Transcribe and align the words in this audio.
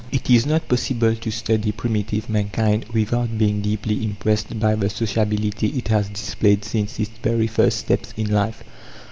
It 0.11 0.31
is 0.31 0.47
not 0.47 0.67
possible 0.67 1.15
to 1.15 1.29
study 1.29 1.71
primitive 1.71 2.27
mankind 2.27 2.85
without 2.91 3.37
being 3.37 3.61
deeply 3.61 4.03
impressed 4.03 4.59
by 4.59 4.73
the 4.73 4.89
sociability 4.89 5.77
it 5.77 5.89
has 5.89 6.09
displayed 6.09 6.65
since 6.65 6.99
its 6.99 7.11
very 7.21 7.45
first 7.45 7.77
steps 7.77 8.11
in 8.17 8.31
life. 8.31 8.63